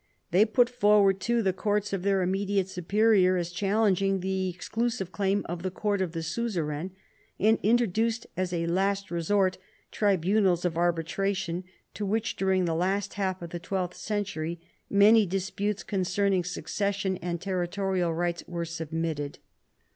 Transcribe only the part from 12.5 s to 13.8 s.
the last half of the